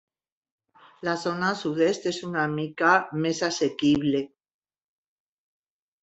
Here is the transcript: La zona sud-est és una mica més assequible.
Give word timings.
La 1.07 1.13
zona 1.23 1.49
sud-est 1.59 2.07
és 2.11 2.17
una 2.27 2.45
mica 2.53 2.93
més 3.25 3.41
assequible. 3.49 4.23